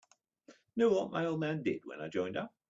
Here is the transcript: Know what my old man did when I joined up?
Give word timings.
Know 0.75 0.89
what 0.89 1.11
my 1.11 1.27
old 1.27 1.39
man 1.39 1.61
did 1.61 1.81
when 1.85 2.01
I 2.01 2.07
joined 2.07 2.35
up? 2.35 2.51